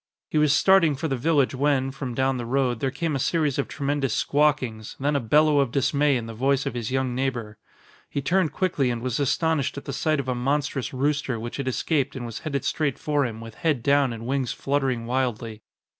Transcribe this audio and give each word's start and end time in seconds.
He 0.31 0.39
was 0.39 0.51
starting 0.51 0.95
for 0.95 1.07
the 1.07 1.15
village 1.15 1.53
when, 1.53 1.91
from 1.91 2.15
down 2.15 2.37
the 2.37 2.45
road, 2.47 2.79
there 2.79 2.89
came 2.89 3.15
a 3.15 3.19
series 3.19 3.59
of 3.59 3.67
tremendous 3.67 4.15
squawkings, 4.15 4.95
then 4.99 5.15
a 5.15 5.19
bellow 5.19 5.59
of 5.59 5.69
dismay 5.71 6.17
in 6.17 6.25
the 6.25 6.33
voice 6.33 6.65
of 6.65 6.73
his 6.73 6.89
young 6.89 7.13
neighbor. 7.13 7.59
He 8.09 8.19
turned 8.19 8.51
quickly 8.51 8.89
and 8.89 9.03
was 9.03 9.19
astonished 9.19 9.77
at 9.77 9.85
the 9.85 9.93
sight 9.93 10.19
of 10.19 10.27
a 10.27 10.33
monstrous 10.33 10.91
rooster 10.91 11.39
which 11.39 11.57
had 11.57 11.67
escaped 11.67 12.15
and 12.15 12.25
was 12.25 12.39
headed 12.39 12.65
straight 12.65 12.97
for 12.97 13.27
him 13.27 13.41
with 13.41 13.53
head 13.53 13.83
down 13.83 14.11
and 14.11 14.25
wings 14.25 14.51
fluttering 14.51 15.05
wildly. 15.05 15.61